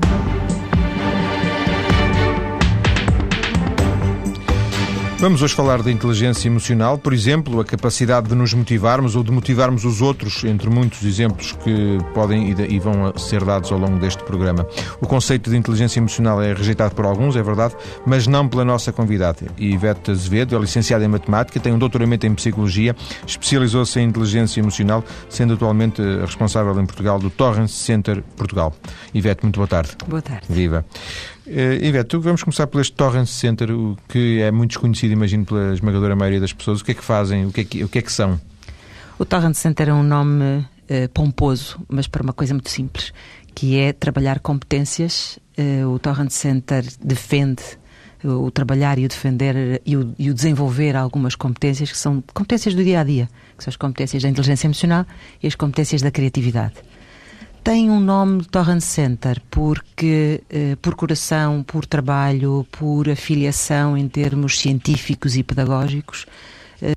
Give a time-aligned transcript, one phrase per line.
[0.00, 0.31] Thank you.
[5.22, 9.30] Vamos hoje falar da inteligência emocional, por exemplo, a capacidade de nos motivarmos ou de
[9.30, 14.20] motivarmos os outros, entre muitos exemplos que podem e vão ser dados ao longo deste
[14.24, 14.66] programa.
[15.00, 18.90] O conceito de inteligência emocional é rejeitado por alguns, é verdade, mas não pela nossa
[18.90, 19.46] convidada.
[19.56, 25.04] Ivete Azevedo é licenciada em matemática, tem um doutoramento em psicologia, especializou-se em inteligência emocional,
[25.28, 28.74] sendo atualmente responsável em Portugal do Torrance Center Portugal.
[29.14, 29.92] Ivete, muito boa tarde.
[30.04, 30.46] Boa tarde.
[30.50, 30.84] Viva.
[31.46, 35.72] Uh, Ivete, vamos começar por este Torrent Center, o que é muito desconhecido, imagino, pela
[35.72, 36.80] esmagadora maioria das pessoas.
[36.80, 37.46] O que é que fazem?
[37.46, 38.40] O que é que, o que, é que são?
[39.18, 43.12] O Torrent Center é um nome uh, pomposo, mas para uma coisa muito simples,
[43.54, 45.38] que é trabalhar competências.
[45.58, 47.62] Uh, o Torrent Center defende
[48.24, 52.72] o trabalhar e o defender e o, e o, desenvolver algumas competências que são competências
[52.72, 55.04] do dia a dia, que são as competências da inteligência emocional
[55.42, 56.74] e as competências da criatividade
[57.62, 64.58] tem um nome Torrent Center porque, eh, por coração, por trabalho, por afiliação em termos
[64.58, 66.26] científicos e pedagógicos,
[66.80, 66.92] eh,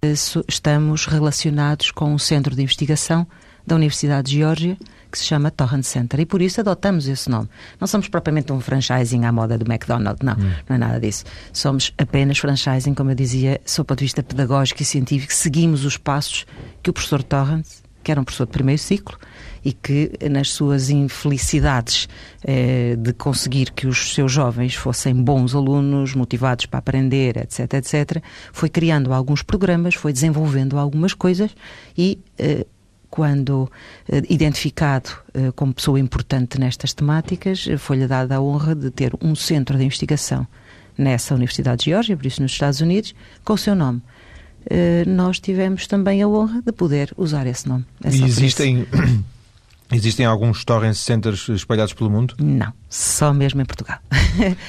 [0.48, 3.28] estamos relacionados com um centro de investigação
[3.66, 4.78] da Universidade de Geórgia
[5.12, 7.48] que se chama Torrent Center e por isso adotamos esse nome.
[7.80, 10.52] Não somos propriamente um franchising à moda do McDonald's, não, hum.
[10.68, 11.24] não é nada disso.
[11.54, 15.86] Somos apenas franchising, como eu dizia, sob o ponto de vista pedagógico e científico, seguimos
[15.86, 16.46] os passos
[16.82, 17.66] que o professor Torrent,
[18.04, 19.18] que era um professor de primeiro ciclo,
[19.66, 22.08] e que, nas suas infelicidades
[22.44, 28.24] eh, de conseguir que os seus jovens fossem bons alunos, motivados para aprender, etc., etc.,
[28.54, 31.50] foi criando alguns programas, foi desenvolvendo algumas coisas
[31.98, 32.20] e.
[32.38, 32.68] Eh,
[33.08, 33.72] quando
[34.10, 39.34] eh, identificado eh, como pessoa importante nestas temáticas, foi-lhe dada a honra de ter um
[39.34, 40.46] centro de investigação
[40.98, 44.02] nessa Universidade de Geórgia, por isso nos Estados Unidos, com o seu nome.
[44.66, 47.86] Uh, nós tivemos também a honra de poder usar esse nome.
[48.04, 48.88] É e existem
[49.92, 52.36] Existem alguns torrent centers espalhados pelo mundo?
[52.40, 54.00] Não, só mesmo em Portugal.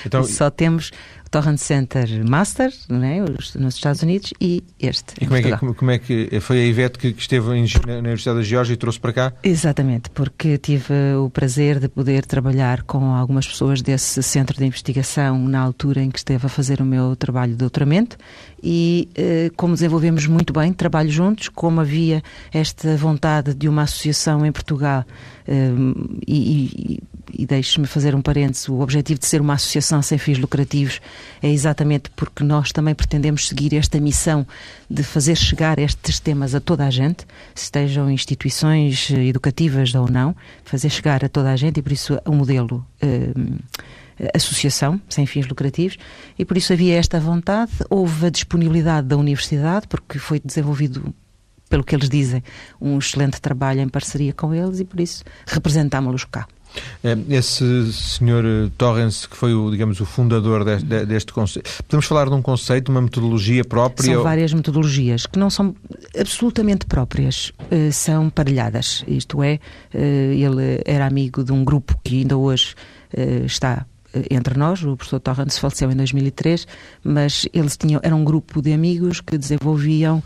[0.04, 0.90] Então, só temos
[1.36, 5.12] Torrent Center Master, né, nos Estados Unidos, e este.
[5.20, 7.98] E como é, que, como, como é, que, foi a Ivete que esteve em, na
[7.98, 9.32] Universidade da Geórgia e trouxe para cá?
[9.42, 15.38] Exatamente, porque tive o prazer de poder trabalhar com algumas pessoas desse centro de investigação
[15.46, 18.16] na altura em que esteve a fazer o meu trabalho de doutoramento
[18.62, 24.44] e eh, como desenvolvemos muito bem, trabalho juntos, como havia esta vontade de uma associação
[24.46, 25.04] em Portugal
[25.46, 25.70] eh,
[26.26, 27.02] e, e
[27.32, 31.00] e deixe-me fazer um parênteses, o objetivo de ser uma associação sem fins lucrativos
[31.42, 34.46] é exatamente porque nós também pretendemos seguir esta missão
[34.88, 40.34] de fazer chegar estes temas a toda a gente, estejam instituições educativas ou não,
[40.64, 42.84] fazer chegar a toda a gente e por isso o modelo.
[43.00, 43.32] Eh,
[44.32, 45.98] associação sem fins lucrativos
[46.38, 51.14] e por isso havia esta vontade, houve a disponibilidade da universidade porque foi desenvolvido
[51.68, 52.42] pelo que eles dizem,
[52.80, 56.46] um excelente trabalho em parceria com eles e por isso representámos-los cá.
[57.02, 62.06] É, esse senhor eh, Torrens, que foi o, digamos, o fundador deste, deste conceito, podemos
[62.06, 64.14] falar de um conceito, uma metodologia própria?
[64.14, 65.74] São várias metodologias que não são
[66.18, 69.04] absolutamente próprias, eh, são parelhadas.
[69.06, 69.58] Isto é,
[69.94, 72.74] eh, ele era amigo de um grupo que ainda hoje
[73.46, 73.86] está
[74.30, 76.66] entre nós, o professor Torrens faleceu em 2003,
[77.02, 80.22] mas eles tinham, era um grupo de amigos que desenvolviam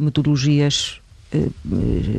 [0.00, 1.00] metodologias
[1.32, 1.48] eh,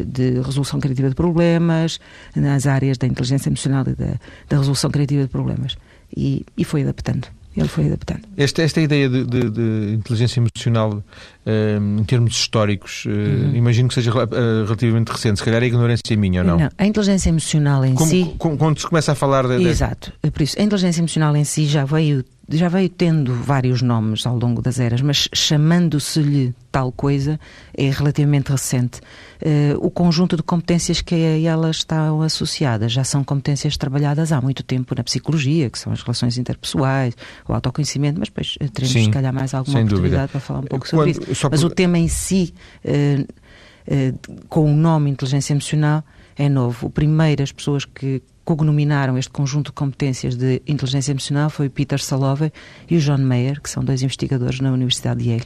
[0.06, 2.00] de resolução criativa de problemas,
[2.34, 4.14] nas áreas da inteligência emocional e da,
[4.48, 5.78] da resolução criativa de problemas.
[6.16, 7.28] E, e foi adaptando.
[7.56, 8.22] Ele foi adaptando.
[8.38, 13.56] Esta, esta ideia de, de, de inteligência emocional uh, em termos históricos, uh, uhum.
[13.56, 15.40] imagino que seja uh, relativamente recente.
[15.40, 16.58] Se calhar é ignorância minha ou não?
[16.58, 18.34] Não, a inteligência emocional em como, si.
[18.38, 19.62] Como, quando se começa a falar de.
[19.64, 20.14] Exato.
[20.24, 22.24] É por isso, a inteligência emocional em si já veio
[22.58, 27.40] já veio tendo vários nomes ao longo das eras, mas chamando-se-lhe tal coisa
[27.76, 29.02] é relativamente recente.
[29.42, 34.40] Uh, o conjunto de competências que a elas estão associadas já são competências trabalhadas há
[34.40, 37.16] muito tempo na psicologia, que são as relações interpessoais,
[37.48, 40.28] o autoconhecimento, mas depois eh, teremos Sim, se calhar mais alguma oportunidade dúvida.
[40.28, 41.50] para falar um pouco sobre Quando, isso.
[41.50, 41.68] Mas por...
[41.68, 42.54] o tema em si,
[42.86, 46.04] uh, uh, com o nome inteligência emocional,
[46.38, 46.88] é novo.
[46.88, 48.22] O primeiro, as pessoas que
[48.56, 52.52] cognominaram este conjunto de competências de inteligência emocional foi o Peter Salovey
[52.90, 55.46] e o John Mayer, que são dois investigadores na Universidade de Yale.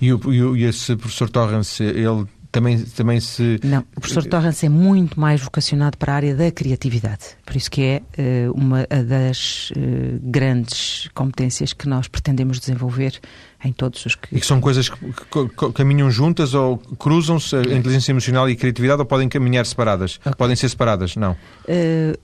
[0.00, 3.58] E, o, e esse professor Torrance, ele também, também se.
[3.64, 7.24] Não, o professor Torrance é muito mais vocacionado para a área da criatividade.
[7.46, 8.02] Por isso que é
[8.48, 13.18] uh, uma das uh, grandes competências que nós pretendemos desenvolver
[13.64, 14.36] em todos os que.
[14.36, 18.56] E que são coisas que, que caminham juntas ou cruzam-se a inteligência emocional e a
[18.56, 20.20] criatividade ou podem caminhar separadas?
[20.20, 20.34] Okay.
[20.36, 21.16] Podem ser separadas?
[21.16, 21.32] Não.
[21.64, 22.18] Uh,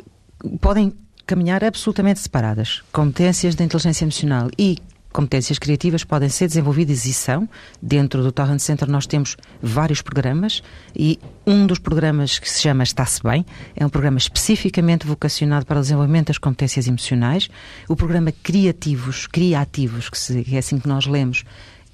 [0.61, 0.93] podem
[1.27, 2.83] caminhar absolutamente separadas.
[2.93, 4.79] Competências da inteligência emocional e
[5.13, 7.49] competências criativas podem ser desenvolvidas e são.
[7.83, 10.63] Dentro do Torrent Center nós temos vários programas
[10.95, 13.45] e um dos programas que se chama Está-se Bem
[13.75, 17.49] é um programa especificamente vocacionado para o desenvolvimento das competências emocionais.
[17.89, 21.45] O programa Criativos, Criativos, que é assim que nós lemos,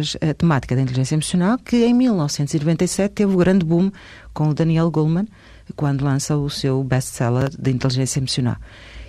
[0.00, 3.90] as, a temática da inteligência emocional, que em 1997 teve o grande boom
[4.32, 5.26] com o Daniel Goleman,
[5.76, 8.56] quando lança o seu best-seller de inteligência emocional.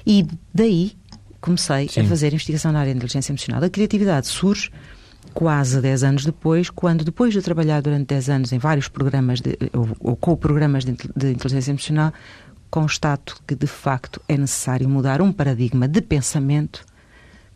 [0.05, 0.93] E daí
[1.39, 2.01] comecei sim.
[2.01, 3.63] a fazer investigação na área da inteligência emocional.
[3.63, 4.69] A criatividade surge
[5.33, 9.57] quase 10 anos depois, quando depois de trabalhar durante 10 anos em vários programas de,
[9.73, 12.13] ou, ou com programas de, de inteligência emocional,
[12.69, 16.83] constato que de facto é necessário mudar um paradigma de pensamento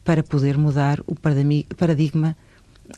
[0.04, 1.16] para poder mudar o
[1.75, 2.36] paradigma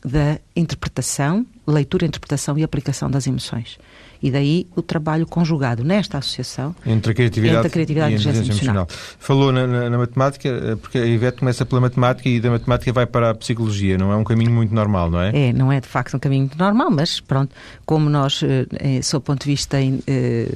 [0.04, 3.78] da interpretação, leitura, interpretação e aplicação das emoções.
[4.22, 8.18] E daí o trabalho conjugado nesta associação entre a criatividade, entre a criatividade e a
[8.18, 8.86] inteligência emocional.
[9.18, 12.92] Falou na, na, na, matemática, eh, porque a Ivete começa pela matemática e da matemática
[12.92, 13.96] vai para a psicologia.
[13.96, 15.48] Não é um caminho muito normal, não é?
[15.48, 17.54] É, não é de facto um caminho normal, mas pronto,
[17.86, 19.78] como nós, eh, sob o ponto de vista.
[19.80, 20.52] Eh,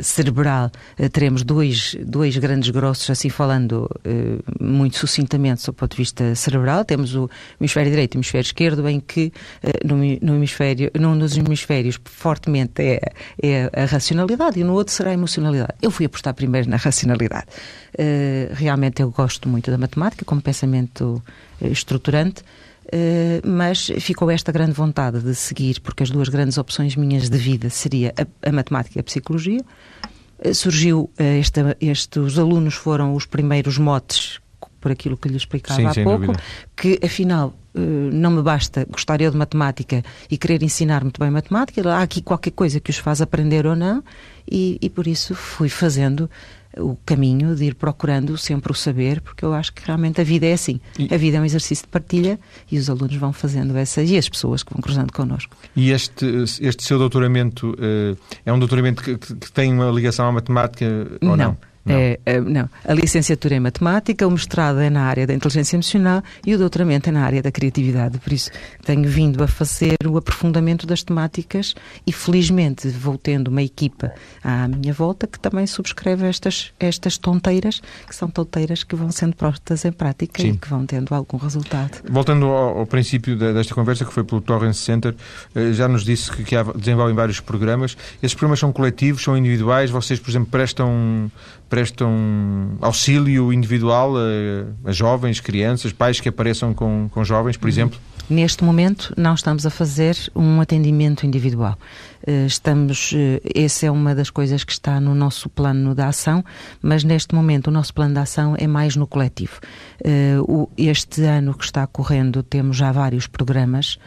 [0.00, 5.96] cerebral, eh, teremos dois, dois grandes grossos, assim falando eh, muito sucintamente, do ponto de
[5.96, 6.84] vista cerebral.
[6.84, 7.30] Temos o
[7.60, 11.98] hemisfério direito e o hemisfério esquerdo, em que eh, no, no hemisfério, num dos hemisférios,
[12.04, 13.00] fortemente é,
[13.42, 15.74] é a racionalidade e no outro será a emocionalidade.
[15.80, 17.46] Eu fui apostar primeiro na racionalidade.
[18.52, 21.22] Realmente eu gosto muito da matemática como pensamento
[21.60, 22.42] estruturante.
[22.86, 27.36] Uh, mas ficou esta grande vontade de seguir, porque as duas grandes opções minhas de
[27.36, 29.60] vida seria a, a matemática e a psicologia.
[30.38, 34.38] Uh, surgiu uh, esta, este, os alunos foram os primeiros motes
[34.80, 36.42] por aquilo que lhe explicava Sim, há pouco, dúvida.
[36.76, 41.92] que afinal não me basta gostar eu de matemática e querer ensinar muito bem matemática,
[41.92, 44.02] há aqui qualquer coisa que os faz aprender ou não,
[44.50, 46.30] e, e por isso fui fazendo
[46.78, 50.46] o caminho de ir procurando sempre o saber, porque eu acho que realmente a vida
[50.46, 50.80] é assim.
[50.98, 51.12] E...
[51.12, 52.38] A vida é um exercício de partilha
[52.70, 55.56] e os alunos vão fazendo essa e as pessoas que vão cruzando connosco.
[55.74, 56.26] E este,
[56.60, 60.86] este seu doutoramento uh, é um doutoramento que, que, tem uma ligação à matemática
[61.22, 61.36] ou não?
[61.36, 61.56] não?
[61.86, 61.94] Não.
[61.94, 62.68] É, é, não.
[62.84, 66.58] A licenciatura é em matemática, o mestrado é na área da inteligência emocional e o
[66.58, 68.18] doutoramento é na área da criatividade.
[68.18, 68.50] Por isso
[68.84, 71.74] tenho vindo a fazer o aprofundamento das temáticas
[72.04, 74.12] e felizmente vou tendo uma equipa
[74.42, 79.36] à minha volta que também subscreve estas, estas tonteiras, que são tonteiras que vão sendo
[79.36, 80.50] postas em prática Sim.
[80.50, 82.02] e que vão tendo algum resultado.
[82.10, 85.14] Voltando ao, ao princípio desta conversa, que foi pelo Torrance Center,
[85.54, 87.96] eh, já nos disse que, que desenvolvem vários programas.
[88.20, 89.90] Esses programas são coletivos, são individuais?
[89.90, 91.30] Vocês, por exemplo, prestam
[91.68, 97.70] prestam auxílio individual a, a, jovens, crianças, pais que apareçam com, com jovens, por uhum.
[97.70, 98.00] exemplo?
[98.28, 101.78] Neste momento não estamos a fazer um atendimento individual.
[102.26, 106.44] Eh, estamos, eh, essa é uma das coisas que está no nosso plano de ação,
[106.82, 109.60] mas neste momento o nosso plano de ação é mais no coletivo.
[110.02, 110.36] Eh,
[110.76, 113.98] este ano que está correndo temos já vários programas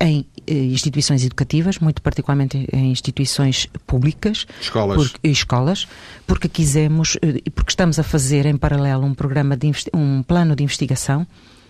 [0.00, 4.46] em instituições educativas, muito particularmente em instituições públicas.
[4.60, 4.96] Escolas.
[4.96, 5.88] Porque, escolas,
[6.26, 7.18] porque quisemos,
[7.54, 11.26] porque estamos a fazer em paralelo um programa de um plano de investigação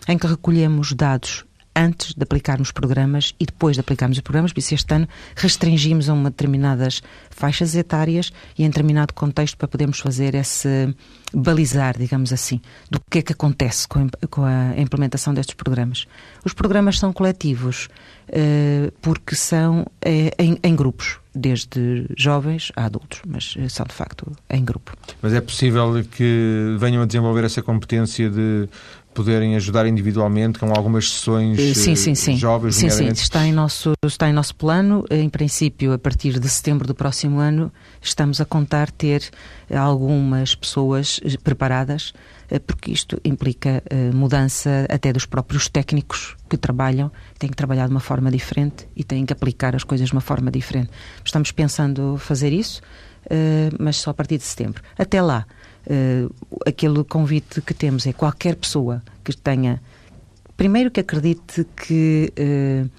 [0.09, 1.45] em que recolhemos dados
[1.81, 6.11] antes de aplicarmos programas e depois de aplicarmos os programas, por isso este ano restringimos
[6.11, 10.95] a uma determinadas faixas etárias e em determinado contexto para podermos fazer esse
[11.33, 12.61] balizar, digamos assim,
[12.91, 16.07] do que é que acontece com a implementação destes programas.
[16.45, 17.89] Os programas são coletivos
[18.29, 24.33] uh, porque são em, em grupos desde jovens a adultos, mas eh, são de facto
[24.49, 24.97] em grupo.
[25.23, 28.69] Mas é possível que venham a desenvolver essa competência de
[29.21, 32.37] poderem ajudar individualmente com algumas sessões eh, sim, sim, sim.
[32.39, 32.77] jovens?
[32.77, 35.05] Sim, sim, está em, nosso, está em nosso plano.
[35.11, 39.23] Em princípio, a partir de setembro do próximo ano, estamos a contar ter
[39.71, 42.15] algumas pessoas eh, preparadas,
[42.51, 43.83] eh, porque isto implica
[44.15, 49.05] mudança até dos próprios técnicos que trabalham, têm que trabalhar de uma forma diferente e
[49.05, 50.89] têm que aplicar as coisas de uma forma diferente.
[51.23, 52.81] Estamos pensando fazer isso,
[53.79, 54.83] mas só a partir de setembro.
[54.99, 55.47] Até lá,
[55.87, 56.35] uh,
[56.67, 59.81] aquele convite que temos é qualquer pessoa que tenha.
[60.57, 62.91] Primeiro que acredite que uh,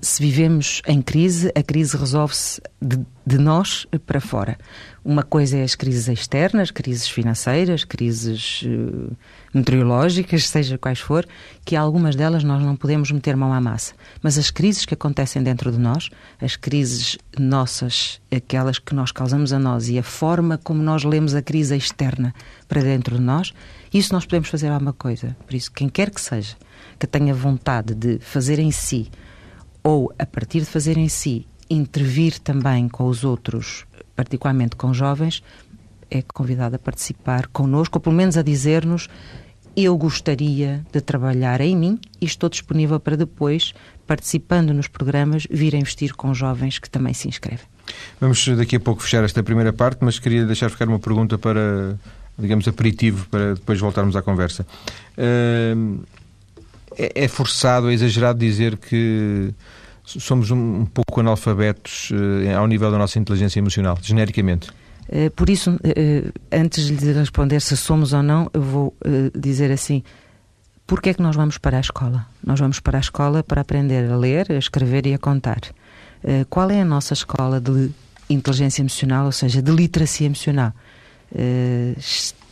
[0.00, 4.58] se vivemos em crise, a crise resolve-se de, de, nós para fora.
[5.04, 9.16] Uma coisa é as crises externas, crises financeiras, crises uh,
[9.52, 11.26] meteorológicas, seja quais for,
[11.64, 13.94] que algumas delas nós não podemos meter mão à massa.
[14.22, 19.52] Mas as crises que acontecem dentro de nós, as crises nossas, aquelas que nós causamos
[19.52, 22.34] a nós e a forma como nós lemos a crise externa
[22.66, 23.52] para dentro de nós,
[23.92, 25.36] isso nós podemos fazer alguma coisa.
[25.46, 26.56] Por isso, quem quer que seja,
[26.98, 29.10] que tenha vontade de fazer em si
[29.82, 33.84] ou, a partir de fazer em si, intervir também com os outros,
[34.16, 35.42] particularmente com jovens,
[36.10, 39.08] é convidado a participar connosco, ou pelo menos a dizer-nos
[39.76, 43.72] eu gostaria de trabalhar em mim e estou disponível para depois,
[44.08, 47.64] participando nos programas, vir a investir com jovens que também se inscrevem.
[48.20, 51.96] Vamos daqui a pouco fechar esta primeira parte, mas queria deixar ficar uma pergunta para,
[52.36, 54.66] digamos, aperitivo, para depois voltarmos à conversa.
[55.16, 55.74] É,
[56.96, 59.54] é forçado, é exagerado dizer que
[60.18, 64.70] somos um, pouco analfabetos uh, ao nível da nossa inteligência emocional, genericamente?
[65.08, 68.96] Uh, por isso, uh, antes de responder se somos ou não, eu vou
[69.34, 70.02] dizer assim:
[70.86, 72.26] porquê é que nós vamos para a escola?
[72.44, 75.60] Nós vamos para a escola para aprender a ler, a escrever e a contar.
[76.48, 77.90] qual é a nossa escola de
[78.30, 80.72] inteligência emocional, ou seja, de literacia emocional?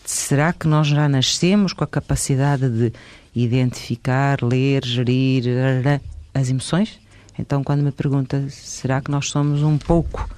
[0.04, 2.92] será que nós já nascemos com a capacidade de
[3.34, 5.44] identificar, ler, gerir
[6.34, 7.00] as emoções?
[7.38, 10.28] Então, quando me pergunta será que nós somos um pouco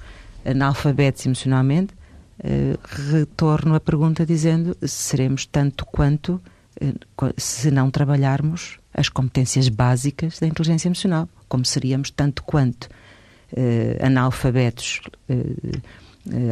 [0.45, 1.93] analfabetos emocionalmente,
[2.39, 2.79] uh,
[3.11, 6.41] retorno a pergunta dizendo seremos tanto quanto
[6.81, 14.05] uh, se não trabalharmos as competências básicas da inteligência emocional, como seríamos tanto quanto uh,
[14.05, 15.01] analfabetos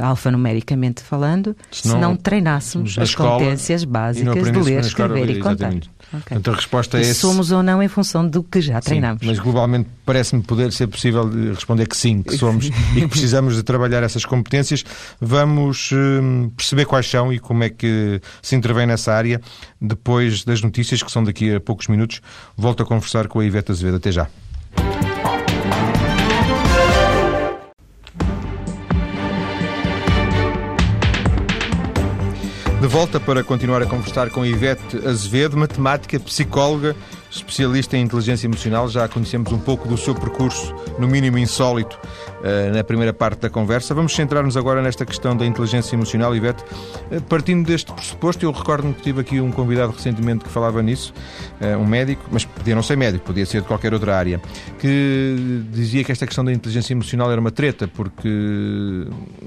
[0.01, 5.73] alfanumericamente falando, se não, se não treinássemos as competências básicas de ler, escrever e contar.
[6.07, 6.21] Okay.
[6.21, 7.13] Portanto, a resposta é...
[7.13, 9.21] Somos ou não em função do que já treinamos.
[9.21, 13.55] Sim, mas globalmente parece-me poder ser possível responder que sim, que somos e que precisamos
[13.55, 14.85] de trabalhar essas competências.
[15.19, 19.41] Vamos hum, perceber quais são e como é que se intervém nessa área
[19.81, 22.21] depois das notícias, que são daqui a poucos minutos.
[22.55, 23.97] Volto a conversar com a Iveta Azevedo.
[23.97, 24.27] Até já.
[32.97, 36.95] Volta para continuar a conversar com Ivete Azevedo, matemática, psicóloga,
[37.29, 38.89] especialista em inteligência emocional.
[38.89, 41.99] Já conhecemos um pouco do seu percurso, no mínimo insólito,
[42.73, 43.93] na primeira parte da conversa.
[43.93, 46.63] Vamos centrar-nos agora nesta questão da inteligência emocional, Ivete.
[47.11, 51.13] Eh, partindo deste pressuposto, eu recordo-me que tive aqui um convidado recentemente que falava nisso,
[51.59, 54.39] eh, um médico, mas podia não ser médico, podia ser de qualquer outra área,
[54.79, 58.27] que dizia que esta questão da inteligência emocional era uma treta, porque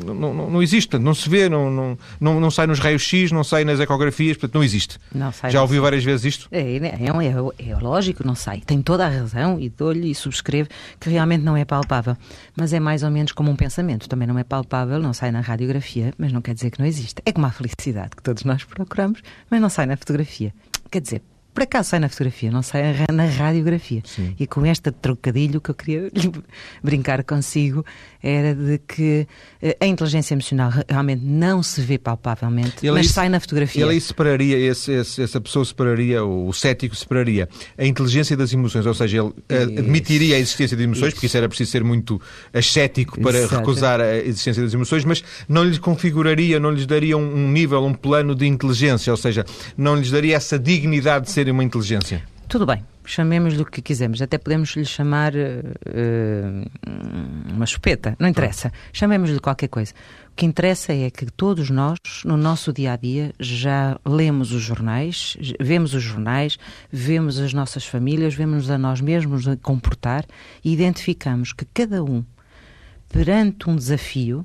[0.05, 3.45] não, não, não existe, não se vê, não, não, não, não sai nos raios-x, não
[3.45, 4.99] sai nas ecografias, portanto não existe.
[5.15, 6.49] Não Já ouviu várias vezes isto?
[6.51, 8.63] É, é, é, é lógico, não sai.
[8.65, 10.69] Tem toda a razão e dou-lhe e subscrevo
[10.99, 12.17] que realmente não é palpável.
[12.57, 14.09] Mas é mais ou menos como um pensamento.
[14.09, 17.23] Também não é palpável, não sai na radiografia, mas não quer dizer que não existe.
[17.25, 20.53] É como a felicidade que todos nós procuramos, mas não sai na fotografia.
[20.91, 21.23] Quer dizer,
[21.53, 24.03] por acaso sai na fotografia, não sai na radiografia.
[24.05, 24.35] Sim.
[24.39, 26.11] E com este trocadilho que eu queria
[26.83, 27.85] brincar consigo
[28.23, 29.27] era de que
[29.63, 33.83] eh, a inteligência emocional realmente não se vê palpavelmente, ele mas sai na fotografia.
[33.83, 38.85] Ele aí separaria, esse, esse, essa pessoa separaria, o cético separaria a inteligência das emoções,
[38.85, 39.79] ou seja, ele eh, isso.
[39.79, 41.17] admitiria a existência de emoções, isso.
[41.17, 42.21] porque isso era preciso ser muito
[42.53, 43.57] ascético para Exato.
[43.57, 47.95] recusar a existência das emoções, mas não lhes configuraria, não lhes daria um nível, um
[47.95, 49.45] plano de inteligência, ou seja,
[49.77, 52.23] não lhes daria essa dignidade de ser serem uma inteligência?
[52.49, 56.71] Tudo bem, chamemos-lhe o que quisermos, até podemos lhe chamar uh,
[57.51, 59.95] uma chupeta, não interessa, chamemos-lhe qualquer coisa.
[60.33, 64.63] O que interessa é que todos nós, no nosso dia a dia, já lemos os
[64.63, 66.59] jornais, vemos os jornais,
[66.93, 70.27] vemos as nossas famílias, vemos a nós mesmos a comportar
[70.63, 72.23] e identificamos que cada um,
[73.09, 74.45] perante um desafio,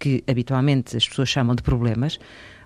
[0.00, 2.18] que habitualmente as pessoas chamam de problemas,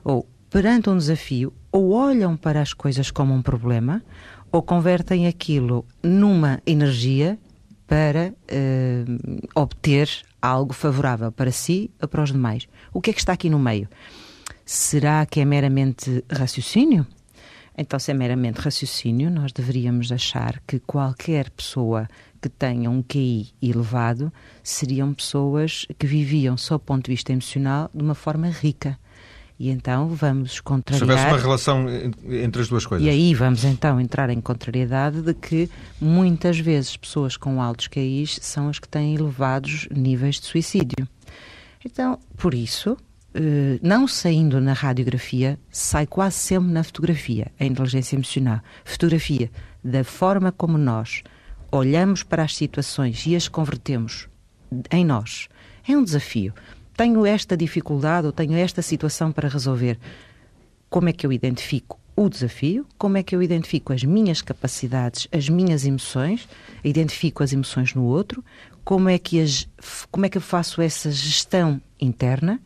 [0.05, 4.05] ou perante um desafio, ou olham para as coisas como um problema,
[4.53, 7.39] ou convertem aquilo numa energia
[7.87, 10.11] para uh, obter
[10.43, 12.69] algo favorável para si ou para os demais.
[12.93, 13.89] O que é que está aqui no meio?
[14.65, 17.07] Será que é meramente raciocínio?
[17.77, 22.07] Então, se é meramente raciocínio, nós deveríamos achar que qualquer pessoa
[22.43, 24.31] que tenha um QI elevado
[24.63, 28.99] seriam pessoas que viviam, sob o ponto de vista emocional, de uma forma rica.
[29.63, 30.99] E então vamos contrariar...
[30.99, 31.87] Se houvesse uma relação
[32.29, 33.07] entre as duas coisas.
[33.07, 38.41] E aí vamos então entrar em contrariedade de que muitas vezes pessoas com altos QIs
[38.43, 41.07] são as que têm elevados níveis de suicídio.
[41.85, 42.97] Então, por isso,
[43.35, 48.59] eh, não saindo na radiografia, sai quase sempre na fotografia, a inteligência emocional.
[48.85, 49.49] Fotografia
[49.85, 51.23] da forma como nós
[51.71, 54.27] olhamos para as situações e as convertemos
[54.91, 55.47] em nós.
[55.89, 56.53] É um desafio
[56.97, 59.99] tenho esta dificuldade ou tenho esta situação para resolver.
[60.89, 62.87] Como é que eu identifico o desafio?
[62.99, 66.49] Como é que eu identifico as minhas capacidades, as minhas emoções?
[66.85, 68.45] Identifico as emoções no outro?
[68.85, 69.69] Como é que, as,
[70.11, 72.61] como é que eu faço essa gestão interna?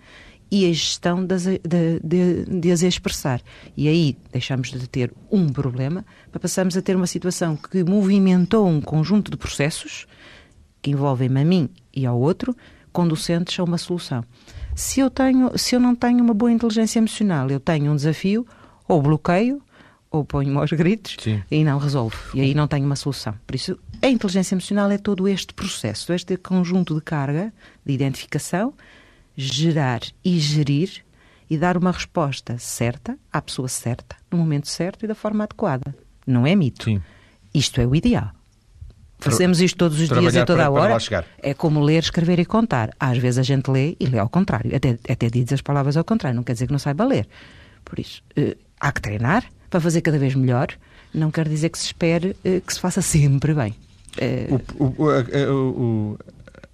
[0.50, 1.61] e a gestão das, de,
[2.02, 3.42] de, de, as expressar.
[3.76, 8.66] E aí deixamos de ter um problema para passarmos a ter uma situação que movimentou
[8.66, 10.06] um conjunto de processos
[10.80, 12.56] que envolvem-me a mim e ao outro,
[12.97, 14.25] conducentes a uma solução.
[14.75, 18.47] Se eu, tenho, se eu não tenho uma boa inteligência emocional, eu tenho um desafio,
[18.88, 19.61] ou bloqueio,
[20.11, 21.43] ou ponho-me aos gritos Sim.
[21.50, 22.17] e não resolvo.
[22.33, 23.35] E aí não tenho uma solução.
[23.47, 27.53] Por isso, a inteligência emocional é todo este processo, este conjunto de carga,
[27.85, 28.73] de identificação,
[29.37, 31.05] gerar e gerir
[31.50, 35.95] e dar uma resposta certa à pessoa certa, no momento certo e da forma adequada.
[36.26, 36.85] Não é mito.
[36.85, 37.03] Sim.
[37.53, 38.31] Isto é o ideal.
[39.19, 40.97] Fazemos isto todos os dias e toda a hora.
[41.43, 42.91] É como ler, escrever e contar.
[43.01, 44.75] Às vezes a gente lê e lê ao contrário.
[44.75, 46.37] Até, até diz as palavras ao contrário.
[46.37, 47.27] Não quer dizer que não saiba ler.
[47.85, 50.69] Por isso, uh, há que treinar para fazer cada vez melhor.
[51.15, 53.75] Não quer dizer que se espere uh, que se faça sempre bem.
[54.19, 54.61] Uh...
[54.79, 56.19] O, o, o,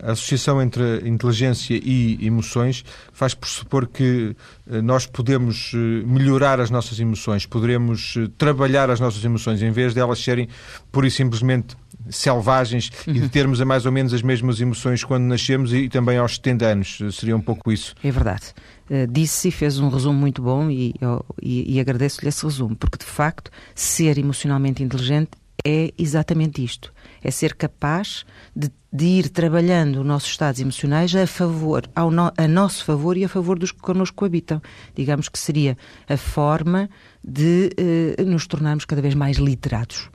[0.03, 4.35] a associação entre inteligência e emoções faz pressupor que
[4.67, 5.71] nós podemos
[6.05, 10.49] melhorar as nossas emoções, poderemos trabalhar as nossas emoções, em vez de elas serem
[10.91, 11.77] pura e simplesmente
[12.11, 13.15] selvagens uhum.
[13.17, 16.37] e de termos a mais ou menos as mesmas emoções quando nascemos e também aos
[16.37, 16.99] 70 anos.
[17.13, 17.95] Seria um pouco isso.
[18.03, 18.53] É verdade.
[18.91, 20.95] Uh, disse e fez um resumo muito bom e,
[21.41, 25.31] e, e agradeço-lhe esse resumo, porque de facto ser emocionalmente inteligente
[25.65, 26.93] é exatamente isto.
[27.23, 32.33] É ser capaz de, de ir trabalhando os nossos estados emocionais a favor, ao no,
[32.37, 34.61] a nosso favor e a favor dos que connosco coabitam.
[34.95, 35.77] Digamos que seria
[36.09, 36.91] a forma
[37.23, 37.71] de
[38.19, 40.11] uh, nos tornarmos cada vez mais literados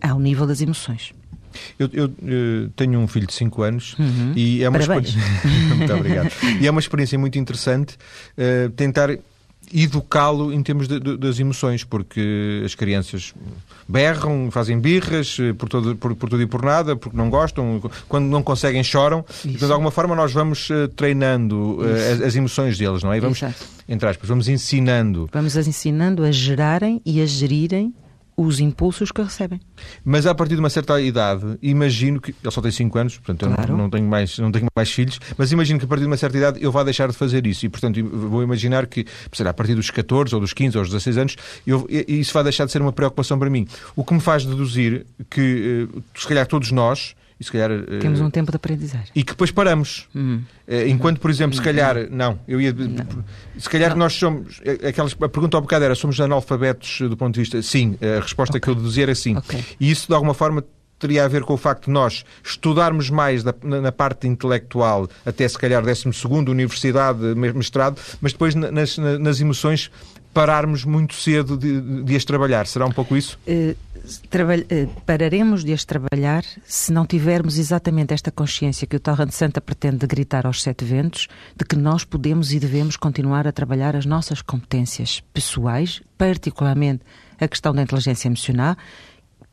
[0.00, 1.12] ao nível das emoções.
[1.78, 4.32] Eu, eu, eu, eh, tenho um filho de 5 anos uhum.
[4.36, 5.20] e é uma experiência.
[5.76, 6.30] muito obrigado.
[6.60, 7.96] E é uma experiência muito interessante
[8.36, 9.10] uh, tentar
[9.72, 13.34] educá-lo em termos de, de, das emoções, porque as crianças
[13.86, 17.82] berram, fazem birras eh, por, todo, por, por tudo e por nada, porque não gostam,
[18.08, 19.24] quando não conseguem choram.
[19.44, 23.18] Então, de alguma forma, nós vamos uh, treinando uh, as, as, emoções deles, não é?
[23.18, 23.40] E vamos,
[23.88, 25.28] entre aspas, vamos ensinando.
[25.32, 27.92] Vamos as ensinando a gerarem e a gerirem
[28.38, 29.60] os impulsos que recebem.
[30.04, 32.30] Mas a partir de uma certa idade, imagino que.
[32.30, 33.72] Ele só tem 5 anos, portanto claro.
[33.72, 36.06] eu não, não, tenho mais, não tenho mais filhos, mas imagino que a partir de
[36.06, 37.66] uma certa idade eu vá deixar de fazer isso.
[37.66, 40.92] E, portanto, vou imaginar que, será, a partir dos 14 ou dos 15 ou dos
[40.92, 43.66] 16 anos, eu, isso vai deixar de ser uma preocupação para mim.
[43.96, 47.70] O que me faz deduzir que, eh, se calhar, todos nós e se calhar.
[48.00, 49.10] Temos um tempo de aprendizagem.
[49.14, 50.08] E que depois paramos.
[50.14, 50.42] Hum.
[50.86, 52.10] Enquanto, por exemplo, se calhar.
[52.10, 52.72] Não, eu ia.
[52.72, 53.24] Não.
[53.56, 53.98] Se calhar não.
[53.98, 54.60] nós somos.
[54.86, 57.62] Aquelas, a pergunta ao bocado era: somos analfabetos do ponto de vista.
[57.62, 58.60] Sim, a resposta okay.
[58.60, 59.36] que eu deduzir era sim.
[59.36, 59.64] Okay.
[59.78, 60.64] E isso, de alguma forma,
[60.98, 65.46] teria a ver com o facto de nós estudarmos mais na, na parte intelectual, até
[65.46, 66.08] se calhar 12
[66.48, 67.20] universidade,
[67.54, 69.90] mestrado, mas depois nas, nas emoções
[70.32, 72.66] pararmos muito cedo de, de as trabalhar.
[72.66, 73.38] Será um pouco isso?
[73.46, 79.30] Uh, uh, pararemos de as trabalhar se não tivermos exatamente esta consciência que o Torrent
[79.30, 83.96] Santa pretende gritar aos sete ventos, de que nós podemos e devemos continuar a trabalhar
[83.96, 87.02] as nossas competências pessoais, particularmente
[87.40, 88.76] a questão da inteligência emocional,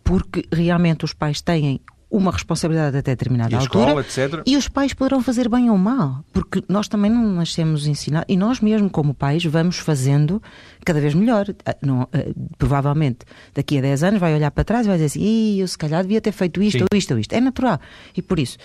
[0.04, 1.82] porque realmente os pais têm
[2.18, 4.02] uma responsabilidade até determinada e altura.
[4.02, 4.44] Escola, etc.
[4.46, 8.38] E os pais poderão fazer bem ou mal, porque nós também não nascemos ensinados, e
[8.38, 10.42] nós mesmo como pais vamos fazendo
[10.86, 11.48] cada vez melhor.
[11.66, 12.08] Ah, não, uh,
[12.58, 13.20] provavelmente
[13.54, 16.02] daqui a 10 anos vai olhar para trás e vai dizer assim, eu se calhar
[16.02, 17.34] devia ter feito isto, ou isto, ou isto.
[17.34, 17.80] É natural.
[18.16, 18.58] E por isso,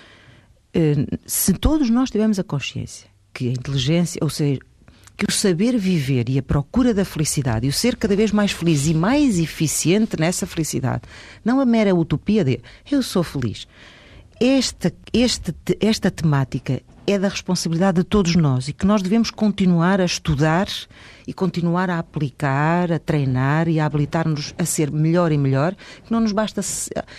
[0.77, 4.61] uh, se todos nós tivermos a consciência que a inteligência, ou seja,
[5.21, 8.53] que o saber viver e a procura da felicidade e o ser cada vez mais
[8.53, 11.03] feliz e mais eficiente nessa felicidade,
[11.45, 12.59] não a mera utopia de
[12.91, 13.69] eu sou feliz.
[14.41, 16.81] Esta, esta, esta temática
[17.13, 20.69] é da responsabilidade de todos nós e que nós devemos continuar a estudar
[21.27, 26.11] e continuar a aplicar, a treinar e a habilitar-nos a ser melhor e melhor, que
[26.11, 26.61] não nos basta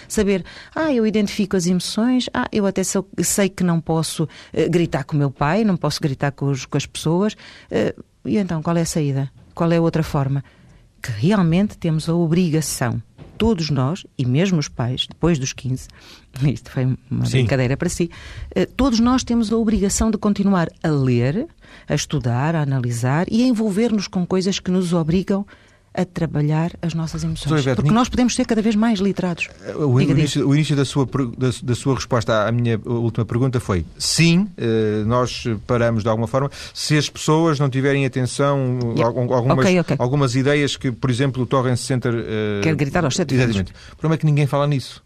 [0.08, 0.43] saber,
[0.75, 5.15] ah, eu identifico as emoções, ah, eu até sei que não posso uh, gritar com
[5.15, 8.77] o meu pai, não posso gritar com, os, com as pessoas, uh, e então qual
[8.77, 9.32] é a saída?
[9.54, 10.43] Qual é a outra forma?
[11.01, 13.01] Que realmente temos a obrigação
[13.41, 15.88] todos nós, e mesmo os pais, depois dos 15,
[16.54, 17.39] isto foi uma Sim.
[17.39, 18.12] brincadeira para si,
[18.54, 21.47] eh, todos nós temos a obrigação de continuar a ler,
[21.89, 25.43] a estudar, a analisar e a envolver-nos com coisas que nos obrigam
[25.93, 27.65] a trabalhar as nossas emoções.
[27.75, 29.49] Porque nós podemos ser cada vez mais literados.
[29.75, 33.86] O, início, o início, da, sua, da, da, sua resposta à minha última pergunta foi
[33.97, 36.49] sim, eh, nós paramos de alguma forma.
[36.73, 39.04] Se as pessoas não tiverem atenção, yeah.
[39.04, 39.95] algumas, okay, okay.
[39.99, 42.13] algumas ideias que, por exemplo, o Torrent Center...
[42.13, 43.73] Uh, Quer gritar aos sete Exatamente.
[43.91, 45.04] O problema é que ninguém fala nisso.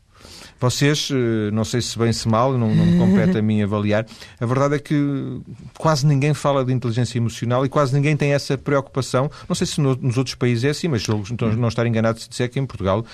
[0.59, 4.05] Vocês, eh, não sei se bem se mal, não, não me compete a mim avaliar,
[4.39, 5.39] a verdade é que
[5.77, 9.29] quase ninguém fala de inteligência emocional e quase ninguém tem essa preocupação.
[9.47, 11.23] Não sei se no, nos outros países é assim, mas estou
[11.55, 13.05] não estar enganado se disser que em Portugal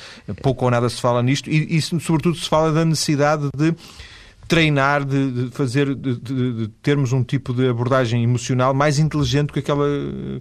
[0.41, 3.73] pouco ou nada se fala nisto e, e sobretudo se fala da necessidade de
[4.51, 9.59] treinar, de, de fazer, de, de, termos um tipo de abordagem emocional mais inteligente que
[9.59, 9.87] aquela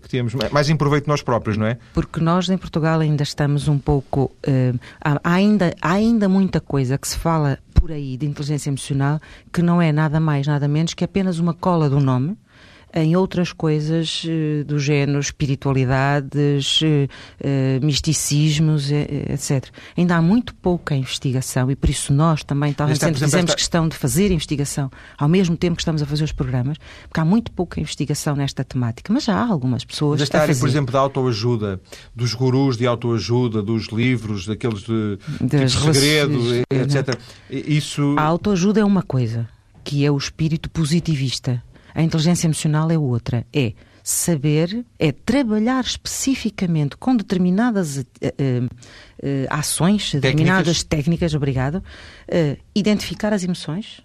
[0.03, 1.79] que temos, mais em proveito de nós próprios, não é?
[1.95, 4.33] Porque nós em Portugal ainda estamos um pouco.
[4.45, 9.21] Uh, há, ainda, há ainda muita coisa que se fala por aí de inteligência emocional
[9.53, 12.37] que não é nada mais, nada menos que apenas uma cola do nome
[12.93, 19.69] em outras coisas uh, do género espiritualidades, uh, misticismos, etc.
[19.97, 23.57] Ainda há muito pouca investigação e por isso nós também talvez sempre fizemos esta...
[23.57, 27.25] questão de fazer investigação ao mesmo tempo que estamos a fazer os programas, porque há
[27.25, 30.93] muito pouca investigação nesta temática, mas já há algumas pessoas Desta a área, por exemplo,
[30.93, 31.81] da autoajuda,
[32.15, 37.19] dos gurus de autoajuda, dos livros, daqueles de, de segredo, etc.
[37.51, 38.15] Isso...
[38.19, 39.49] A autoajuda é uma coisa,
[39.85, 41.63] que é o espírito positivista
[41.95, 43.47] a inteligência emocional é outra.
[43.53, 43.73] É
[44.03, 51.83] saber, é trabalhar especificamente com determinadas uh, uh, uh, ações, determinadas técnicas, obrigado,
[52.75, 54.01] identificar as emoções,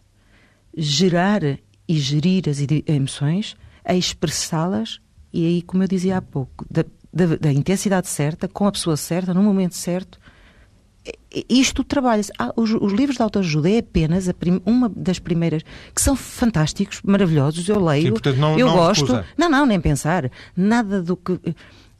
[0.75, 1.41] gerar
[1.87, 4.99] e gerir as emoções, a expressá-las
[5.35, 8.95] e aí, como eu dizia há pouco, da, da, da intensidade certa, com a pessoa
[8.95, 10.17] certa, no momento certo,
[11.49, 12.31] isto trabalha-se.
[12.39, 15.63] Ah, os, os, livros de autoajuda é apenas prim, uma das primeiras,
[15.93, 17.67] que são fantásticos, maravilhosos.
[17.67, 19.05] Eu leio, Sim, portanto, não, eu não gosto.
[19.05, 19.25] Recusa.
[19.37, 20.31] Não, não, nem pensar.
[20.55, 21.39] Nada do que.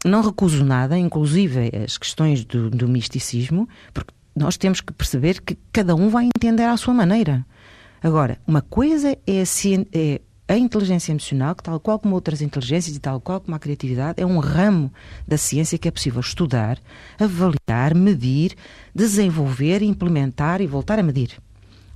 [0.06, 5.58] Não recuso nada, inclusive as questões do, do misticismo, porque nós temos que perceber que
[5.72, 7.46] cada um vai entender à sua maneira.
[8.04, 9.44] Agora, uma coisa é,
[9.92, 13.60] é a inteligência emocional, que tal qual como outras inteligências e tal qual como a
[13.60, 14.92] criatividade, é um ramo
[15.28, 16.80] da ciência que é possível estudar,
[17.20, 18.54] avaliar, medir,
[18.94, 21.40] desenvolver, implementar e voltar a medir.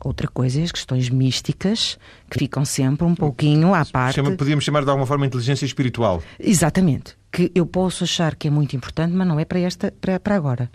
[0.03, 1.97] Outra coisa é as questões místicas,
[2.29, 4.15] que ficam sempre um pouquinho à parte.
[4.15, 6.23] Chama, podíamos chamar de alguma forma inteligência espiritual.
[6.39, 7.17] Exatamente.
[7.31, 10.35] Que eu posso achar que é muito importante, mas não é para, esta, para, para
[10.35, 10.71] agora.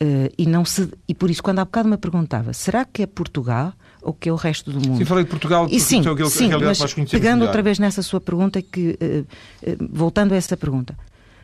[0.00, 3.06] Uh, e, não se, e por isso, quando há bocado me perguntava, será que é
[3.06, 3.72] Portugal
[4.08, 4.98] ou que é o resto do mundo?
[4.98, 8.18] Sim, falei de Portugal, e sim, é aquele, sim, mas pegando outra vez nessa sua
[8.20, 10.96] pergunta, que, uh, uh, voltando a essa pergunta,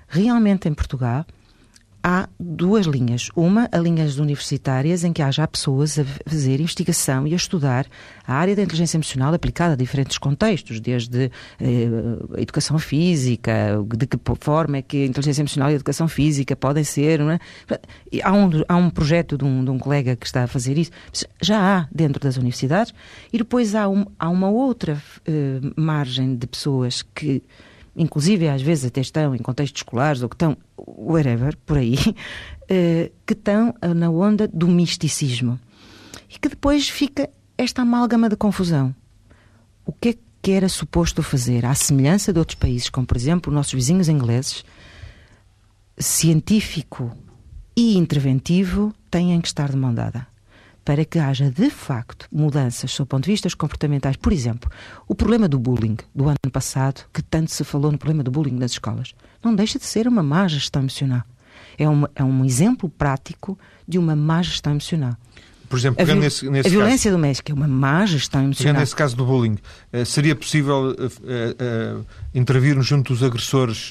[0.09, 1.27] realmente em Portugal
[2.05, 3.31] há duas linhas.
[3.35, 7.87] Uma, a linhas universitárias, em que há já pessoas a fazer investigação e a estudar
[8.27, 11.89] a área da inteligência emocional aplicada a diferentes contextos, desde eh,
[12.37, 16.55] a educação física, de que forma é que a inteligência emocional e a educação física
[16.55, 17.21] podem ser.
[17.23, 17.41] É?
[18.23, 20.91] Há, um, há um projeto de um, de um colega que está a fazer isso.
[21.41, 22.93] Já há dentro das universidades.
[23.33, 27.43] E depois há, um, há uma outra eh, margem de pessoas que
[27.97, 31.97] inclusive às vezes até estão em contextos escolares ou que estão, wherever, por aí,
[32.69, 35.59] eh, que estão na onda do misticismo.
[36.29, 38.95] E que depois fica esta amálgama de confusão.
[39.85, 41.65] O que é que era suposto fazer?
[41.65, 44.65] À semelhança de outros países, como por exemplo nossos vizinhos ingleses,
[45.97, 47.17] científico
[47.77, 50.34] e interventivo têm que estar de mão dada
[50.85, 54.17] para que haja de facto mudanças sob o ponto de vista comportamentais.
[54.17, 54.71] Por exemplo,
[55.09, 58.57] o problema do bullying do ano passado, que tanto se falou no problema do bullying
[58.57, 61.23] nas escolas, não deixa de ser uma má gestão emocional.
[61.79, 65.17] É um, é um exemplo prático de uma má gestão emocional.
[65.69, 68.81] Por exemplo, a, viol nesse, nesse a violência caso, doméstica é uma má gestão emocional.
[68.81, 69.59] Nesse caso do bullying,
[69.93, 73.91] uh, seria possível uh, intervir junto dos agressores?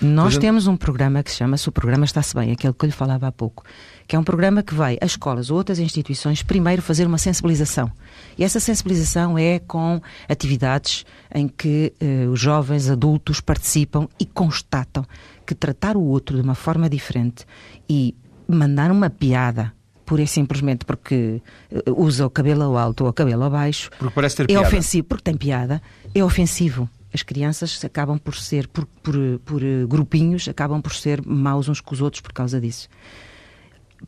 [0.00, 0.40] Nós fazendo...
[0.42, 3.26] temos um programa que se chama-se O Programa Está-se Bem, aquele que eu lhe falava
[3.26, 3.64] há pouco,
[4.06, 7.90] que é um programa que vai às escolas ou outras instituições primeiro fazer uma sensibilização.
[8.36, 11.92] E essa sensibilização é com atividades em que
[12.30, 15.04] os jovens adultos participam e constatam
[15.46, 17.46] que tratar o outro de uma forma diferente
[17.88, 18.14] e
[18.48, 19.72] mandar uma piada
[20.04, 21.40] pura e simplesmente porque
[21.70, 23.90] eh, usa o cabelo ao alto ou o cabelo ao baixo.
[23.98, 24.66] Porque parece ter é piada.
[24.66, 25.82] ofensivo, porque tem piada,
[26.14, 26.88] é ofensivo.
[27.12, 29.14] As crianças acabam por ser, por, por,
[29.44, 32.88] por eh, grupinhos, acabam por ser maus uns com os outros por causa disso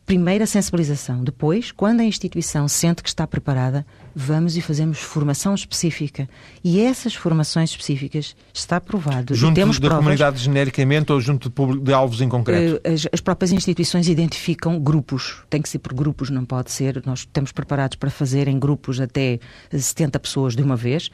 [0.05, 5.53] primeiro a sensibilização, depois, quando a instituição sente que está preparada, vamos e fazemos formação
[5.53, 6.27] específica.
[6.63, 9.35] E essas formações específicas está provado.
[9.35, 12.81] Junto temos da provas, comunidade genericamente ou junto de, de alvos em concreto?
[12.83, 15.43] Eh, as, as, próprias instituições identificam grupos.
[15.49, 17.01] Tem que ser por grupos, não pode ser.
[17.05, 19.39] Nós estamos preparados para fazer em grupos até
[19.71, 21.09] 70 pessoas de uma vez,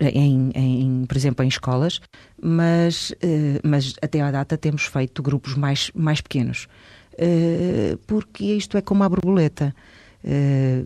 [0.00, 2.00] em, em, por exemplo, em escolas,
[2.40, 6.68] mas, eh, mas até à data temos feito grupos mais, mais pequenos.
[7.18, 9.74] Eh, porque isto é como a borboleta.
[10.24, 10.84] Eh,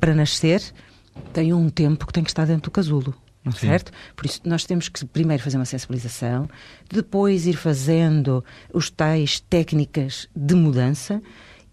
[0.00, 0.62] para nascer,
[1.32, 3.14] tem um tempo que tem que estar dentro do casulo.
[3.44, 3.92] Não é certo?
[4.16, 6.48] Por isso, nós temos que primeiro fazer uma sensibilização,
[6.90, 11.22] depois ir fazendo os tais técnicas de mudança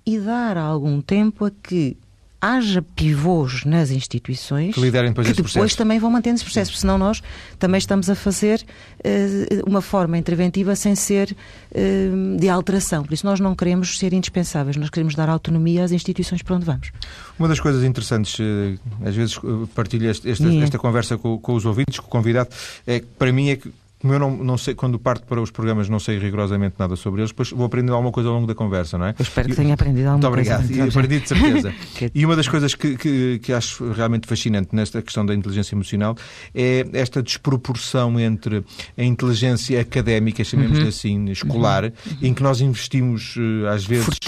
[0.05, 1.97] e dar algum tempo a que
[2.43, 5.77] haja pivôs nas instituições que, liderem depois, que depois processo.
[5.77, 7.23] também vão mantendo esse processo, senão nós
[7.57, 8.61] também estamos a fazer
[8.99, 11.33] uh, uma forma interventiva sem ser
[11.71, 13.03] uh, de alteração.
[13.03, 16.65] Por isso nós não queremos ser indispensáveis, nós queremos dar autonomia às instituições para onde
[16.65, 16.91] vamos.
[17.39, 19.39] Uma das coisas interessantes, uh, às vezes
[19.73, 22.49] partilho esta, esta, esta conversa com, com, os ouvintes, com o convidado,
[22.85, 23.71] é que para mim é que
[24.03, 27.21] como eu não, não sei, quando parto para os programas não sei rigorosamente nada sobre
[27.21, 29.15] eles, depois vou aprendendo alguma coisa ao longo da conversa, não é?
[29.17, 30.57] Eu espero que tenha aprendido alguma Muito coisa.
[30.59, 31.73] Muito obrigado, e aprendi de certeza.
[32.13, 36.17] e uma das coisas que, que, que, acho realmente fascinante nesta questão da inteligência emocional
[36.53, 38.65] é esta desproporção entre
[38.97, 40.89] a inteligência académica, chamemos-lhe uhum.
[40.89, 41.91] assim, escolar, uhum.
[42.21, 44.19] em que nós investimos, eh, às vezes,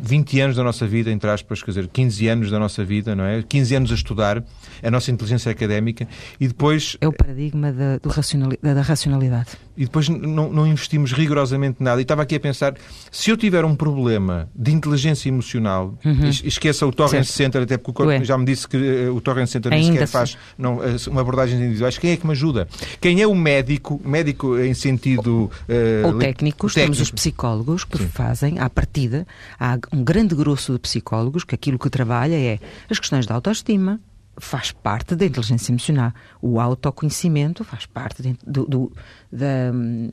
[0.00, 3.24] 20 anos da nossa vida, entre aspas, quer dizer, 15 anos da nossa vida, não
[3.24, 3.42] é?
[3.42, 4.44] 15 anos a estudar
[4.80, 6.06] a nossa inteligência académica
[6.38, 6.96] e depois...
[7.00, 9.50] É o paradigma da, do racionali da racionalidade racionalidade.
[9.76, 12.00] E depois não, não, investimos rigorosamente nada.
[12.00, 12.74] E estava aqui a pensar,
[13.12, 16.28] se eu tiver um problema de inteligência emocional, uhum.
[16.28, 17.36] esqueça o Torrent certo.
[17.36, 20.36] Center, até porque o já me disse que uh, o Torrent Center nem sequer faz
[20.56, 21.96] não, uh, uma abordagem individuais.
[21.96, 22.66] Quem é que me ajuda?
[23.00, 25.50] Quem é o médico, médico em sentido...
[25.68, 26.96] Uh, Ou técnicos, técnico.
[26.96, 28.08] temos os psicólogos que Sim.
[28.08, 29.26] fazem, à partida,
[29.60, 32.58] há um grande grosso de psicólogos que aquilo que trabalha é
[32.90, 34.00] as questões da autoestima,
[34.40, 36.12] faz parte da inteligência emocional.
[36.40, 38.92] O autoconhecimento faz parte de, do, do,
[39.30, 39.72] da,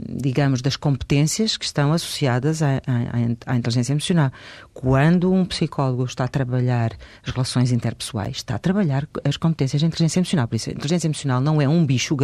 [0.09, 4.31] digamos, das competências que estão associadas à, à, à, inteligência emocional.
[4.73, 6.93] Quando um psicólogo está a trabalhar
[7.25, 10.47] as relações interpessoais, está a trabalhar as competências da inteligência emocional.
[10.47, 12.15] Por isso, a inteligência emocional não é um bicho,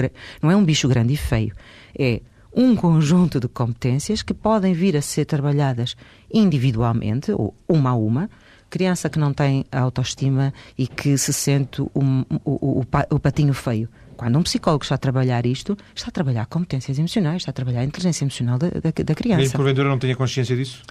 [0.41, 1.53] não é um bicho grande e feio.
[1.97, 2.21] É
[2.53, 5.95] um conjunto de competências que podem vir a ser trabalhadas
[6.33, 8.29] individualmente, ou uma a uma,
[8.71, 13.87] criança que não tem autoestima e que se sente um, o, o, o patinho feio.
[14.17, 17.81] Quando um psicólogo está a trabalhar isto, está a trabalhar competências emocionais, está a trabalhar
[17.81, 19.43] a inteligência emocional da, da, da criança.
[19.43, 20.81] E porventura não tenha consciência disso?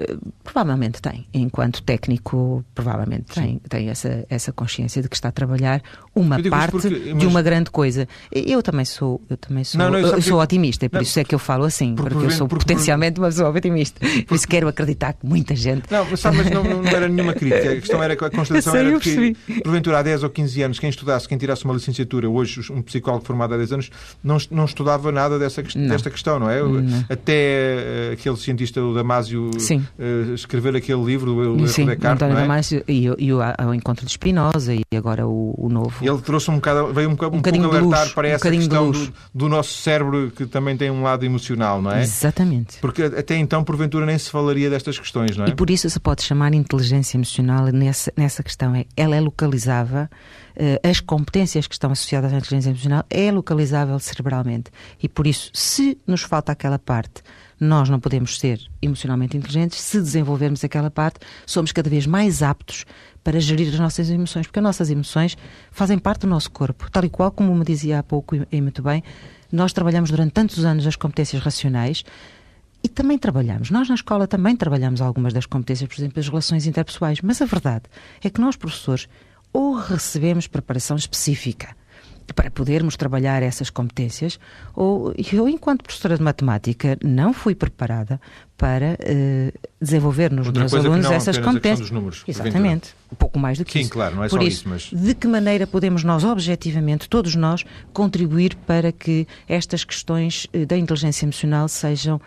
[0.00, 1.26] Eh, provavelmente tem.
[1.34, 5.82] Enquanto técnico, provavelmente tem, tem essa, essa consciência de que está a trabalhar
[6.14, 7.18] uma parte porque, mas...
[7.18, 8.08] de uma grande coisa.
[8.32, 11.20] Eu também sou, eu também sou, não, não, eu sou otimista, e por não, isso
[11.20, 14.00] é que eu falo assim, porque, porque eu sou potencialmente uma pessoa otimista.
[14.26, 15.90] Por isso quero acreditar que muita gente.
[15.90, 17.72] Não, mas, sabe, mas não, não, era nenhuma crítica.
[17.72, 20.78] A questão era que a constatação sei, era que, porventura, há 10 ou 15 anos,
[20.78, 23.90] quem estudasse, quem tirasse uma licenciatura, hoje um psicólogo formado há 10 anos,
[24.24, 26.60] não, não estudava nada dessa, desta questão, não é?
[27.08, 29.50] Até eh, aquele cientista, o Damásio,
[29.98, 32.40] uh, escrever aquele livro, o Sim, Descartes, António é?
[32.40, 35.94] Damasio, e, e o, o Encontro de Espinosa e agora o, o novo.
[36.02, 38.90] Ele trouxe um bocado, veio um, um, um pouco alertar luz, para essa um questão
[38.90, 42.02] do, do, nosso cérebro que também tem um lado emocional, não é?
[42.02, 42.78] Exatamente.
[42.80, 45.48] Porque até então, porventura, nem se falaria destas questões, não é?
[45.48, 48.74] E por isso se pode chamar inteligência emocional nessa, nessa questão.
[48.74, 53.98] É, ela é localizável, uh, as competências que estão associadas à inteligência emocional é localizável
[53.98, 54.70] cerebralmente.
[55.02, 57.22] E por isso, se nos falta aquela parte
[57.60, 59.78] nós não podemos ser emocionalmente inteligentes.
[59.78, 62.86] Se desenvolvermos aquela parte, somos cada vez mais aptos
[63.22, 65.36] para gerir as nossas emoções, porque as nossas emoções
[65.70, 68.82] fazem parte do nosso corpo, tal e qual como me dizia há pouco e muito
[68.82, 69.04] bem,
[69.52, 72.02] nós trabalhamos durante tantos anos as competências racionais
[72.82, 73.70] e também trabalhamos.
[73.70, 77.44] Nós na escola também trabalhamos algumas das competências, por exemplo, as relações interpessoais, mas a
[77.44, 77.84] verdade
[78.24, 79.06] é que nós professores
[79.52, 81.76] ou recebemos preparação específica
[82.34, 84.38] para podermos trabalhar essas competências,
[84.74, 88.20] ou eu, enquanto professora de matemática, não fui preparada
[88.56, 91.90] para uh, desenvolver nos Outra meus alunos não, essas competências.
[91.90, 93.90] Números, Exatamente, um pouco mais do que Sim, isso.
[93.90, 95.02] claro, não é Por só isso, isso, mas...
[95.02, 100.76] de que maneira podemos nós, objetivamente, todos nós, contribuir para que estas questões uh, da
[100.76, 102.20] inteligência emocional sejam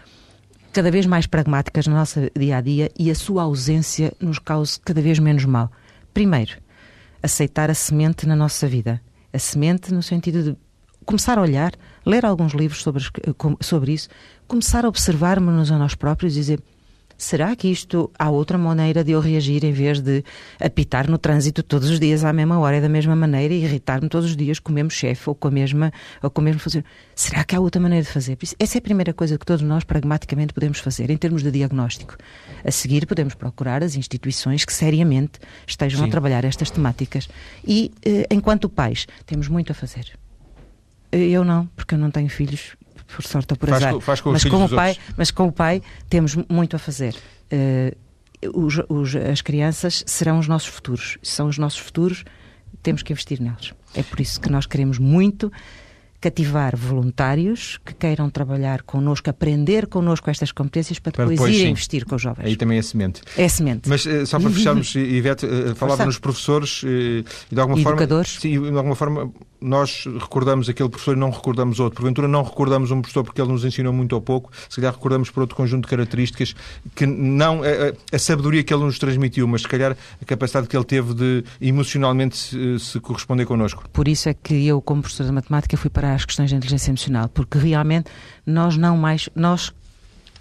[0.71, 4.79] cada vez mais pragmáticas no nosso dia a dia e a sua ausência nos cause
[4.79, 5.71] cada vez menos mal?
[6.13, 6.57] Primeiro,
[7.21, 8.99] aceitar a semente na nossa vida
[9.33, 10.57] a semente no sentido de
[11.05, 11.73] começar a olhar,
[12.05, 13.03] ler alguns livros sobre,
[13.61, 14.07] sobre isso,
[14.47, 16.63] começar a observar-nos a nós próprios e dizer
[17.23, 20.23] será que isto há outra maneira de eu reagir em vez de
[20.59, 24.09] apitar no trânsito todos os dias à mesma hora e da mesma maneira e irritar-me
[24.09, 26.59] todos os dias com o mesmo chefe ou com a mesma ou com o mesmo
[26.59, 26.83] fazer.
[27.15, 28.37] Será que há outra maneira de fazer?
[28.59, 32.17] Essa é a primeira coisa que todos nós pragmaticamente podemos fazer em termos de diagnóstico.
[32.63, 36.07] A seguir podemos procurar as instituições que seriamente estejam Sim.
[36.07, 37.29] a trabalhar estas temáticas.
[37.65, 40.11] E eh, enquanto pais, temos muito a fazer.
[41.11, 42.75] Eu não, porque eu não tenho filhos
[43.13, 43.93] por sorte ou por faz azar.
[43.93, 47.15] Com, faz com mas, com o pai, mas com o pai temos muito a fazer.
[47.51, 47.95] Uh,
[48.53, 51.17] os, os, as crianças serão os nossos futuros.
[51.23, 52.25] São os nossos futuros,
[52.81, 53.73] temos que investir neles.
[53.95, 55.51] É por isso que nós queremos muito
[56.23, 61.67] cativar voluntários que queiram trabalhar connosco, aprender connosco estas competências para depois, depois ir sim.
[61.67, 62.45] investir com os jovens.
[62.45, 63.21] Aí também é semente.
[63.37, 63.89] É semente.
[63.89, 68.35] Mas uh, só para fecharmos, Ivete, uh, falava nos professores e de alguma Educadores.
[68.35, 68.55] forma.
[68.55, 71.97] Sim, de alguma forma nós recordamos aquele professor e não recordamos outro.
[71.97, 75.29] Porventura não recordamos um professor porque ele nos ensinou muito ou pouco, se calhar recordamos
[75.29, 76.55] por outro conjunto de características
[76.95, 80.75] que não a, a sabedoria que ele nos transmitiu, mas se calhar a capacidade que
[80.75, 83.83] ele teve de emocionalmente se, se corresponder connosco.
[83.91, 86.91] Por isso é que eu, como professora de matemática, fui para as questões de inteligência
[86.91, 88.11] emocional, porque realmente
[88.45, 89.71] nós não mais, nós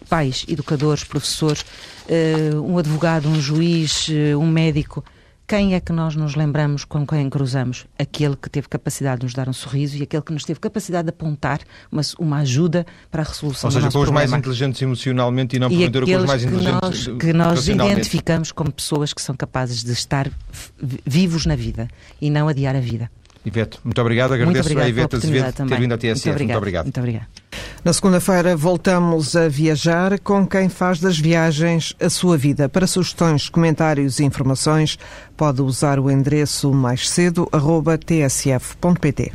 [0.08, 5.04] pais, educadores, professores, uh, um advogado, um juiz, uh, um médico,
[5.53, 7.85] quem é que nós nos lembramos com quem cruzamos?
[7.99, 11.05] Aquele que teve capacidade de nos dar um sorriso e aquele que nos teve capacidade
[11.05, 11.61] de apontar
[11.91, 14.15] uma, uma ajuda para a resolução Ou seja, com os problema.
[14.15, 18.51] mais inteligentes emocionalmente e não porventura com os mais inteligentes que nós, que nós identificamos
[18.51, 20.31] como pessoas que são capazes de estar
[21.07, 21.87] vivos na vida
[22.19, 23.11] e não adiar a vida.
[23.44, 24.35] Ivete, muito obrigado.
[24.35, 26.28] Agradeço muito a Ivete Azevedo ter vindo à TSF.
[26.28, 26.57] Muito obrigado.
[26.57, 26.85] Muito obrigado.
[26.85, 27.26] Muito obrigado.
[27.85, 32.68] Na segunda-feira voltamos a viajar com quem faz das viagens a sua vida.
[32.68, 34.96] Para sugestões, comentários e informações,
[35.37, 37.48] pode usar o endereço mais cedo,
[38.07, 39.33] tsf.pt.